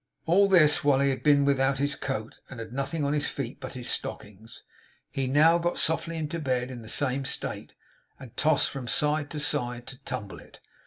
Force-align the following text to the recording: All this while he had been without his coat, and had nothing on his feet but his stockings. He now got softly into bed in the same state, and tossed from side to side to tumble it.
All 0.25 0.47
this 0.49 0.83
while 0.83 0.99
he 0.99 1.11
had 1.11 1.21
been 1.21 1.45
without 1.45 1.77
his 1.77 1.93
coat, 1.93 2.39
and 2.49 2.59
had 2.59 2.73
nothing 2.73 3.03
on 3.05 3.13
his 3.13 3.27
feet 3.27 3.59
but 3.59 3.73
his 3.73 3.87
stockings. 3.87 4.63
He 5.11 5.27
now 5.27 5.59
got 5.59 5.77
softly 5.77 6.17
into 6.17 6.39
bed 6.39 6.71
in 6.71 6.81
the 6.81 6.89
same 6.89 7.23
state, 7.23 7.73
and 8.19 8.35
tossed 8.35 8.71
from 8.71 8.87
side 8.87 9.29
to 9.29 9.39
side 9.39 9.85
to 9.85 9.99
tumble 9.99 10.39
it. 10.39 10.59